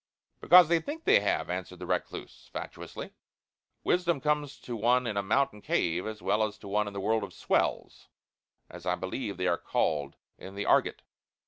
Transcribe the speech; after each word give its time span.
"Because 0.39 0.67
they 0.67 0.79
think 0.79 1.03
they 1.03 1.19
have," 1.19 1.47
answered 1.47 1.77
the 1.77 1.85
recluse, 1.85 2.49
fatuously. 2.51 3.11
"Wisdom 3.83 4.19
comes 4.19 4.57
to 4.61 4.75
one 4.75 5.05
in 5.05 5.15
a 5.15 5.21
mountain 5.21 5.61
cave 5.61 6.07
as 6.07 6.23
well 6.23 6.41
as 6.43 6.57
to 6.57 6.67
one 6.67 6.87
in 6.87 6.93
the 6.93 6.99
world 6.99 7.23
of 7.23 7.31
'swells,' 7.35 8.07
as 8.67 8.87
I 8.87 8.95
believe 8.95 9.37
they 9.37 9.45
are 9.45 9.59
called 9.59 10.15
in 10.39 10.55
the 10.55 10.65
argot." 10.65 11.03